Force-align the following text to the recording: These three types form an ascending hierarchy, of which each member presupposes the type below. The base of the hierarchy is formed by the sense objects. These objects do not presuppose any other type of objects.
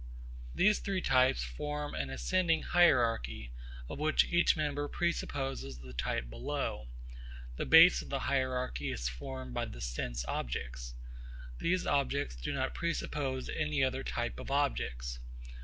These 0.55 0.79
three 0.79 0.99
types 1.03 1.43
form 1.43 1.93
an 1.93 2.09
ascending 2.09 2.63
hierarchy, 2.63 3.51
of 3.87 3.99
which 3.99 4.23
each 4.33 4.57
member 4.57 4.87
presupposes 4.87 5.77
the 5.77 5.93
type 5.93 6.27
below. 6.27 6.87
The 7.57 7.67
base 7.67 8.01
of 8.01 8.09
the 8.09 8.21
hierarchy 8.21 8.89
is 8.91 9.07
formed 9.07 9.53
by 9.53 9.65
the 9.65 9.79
sense 9.79 10.25
objects. 10.27 10.95
These 11.59 11.85
objects 11.85 12.35
do 12.35 12.51
not 12.51 12.73
presuppose 12.73 13.47
any 13.49 13.83
other 13.83 14.03
type 14.03 14.39
of 14.39 14.49
objects. 14.49 15.19